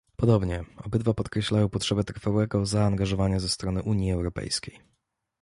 Podobnie, 0.15 0.63
obydwa 0.85 1.13
podkreślają 1.13 1.69
potrzebę 1.69 2.03
trwałego 2.03 2.65
zaangażowania 2.65 3.39
ze 3.39 3.49
strony 3.49 3.83
Unii 3.83 4.11
Europejskiej 4.11 4.79